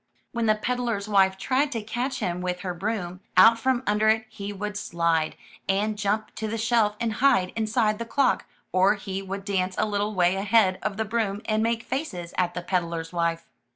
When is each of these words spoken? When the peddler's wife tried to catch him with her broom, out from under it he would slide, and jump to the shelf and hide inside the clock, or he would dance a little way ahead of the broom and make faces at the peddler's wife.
When 0.31 0.47
the 0.47 0.55
peddler's 0.55 1.07
wife 1.07 1.37
tried 1.37 1.71
to 1.73 1.83
catch 1.83 2.21
him 2.21 2.41
with 2.41 2.61
her 2.61 2.73
broom, 2.73 3.19
out 3.37 3.59
from 3.59 3.83
under 3.85 4.07
it 4.09 4.25
he 4.29 4.51
would 4.51 4.75
slide, 4.75 5.35
and 5.69 5.95
jump 5.95 6.33
to 6.37 6.47
the 6.47 6.57
shelf 6.57 6.95
and 6.99 7.13
hide 7.21 7.53
inside 7.55 7.99
the 7.99 8.05
clock, 8.05 8.45
or 8.71 8.95
he 8.95 9.21
would 9.21 9.45
dance 9.45 9.75
a 9.77 9.85
little 9.85 10.15
way 10.15 10.37
ahead 10.37 10.79
of 10.81 10.97
the 10.97 11.05
broom 11.05 11.43
and 11.45 11.61
make 11.61 11.83
faces 11.83 12.33
at 12.35 12.55
the 12.55 12.63
peddler's 12.63 13.13
wife. 13.13 13.45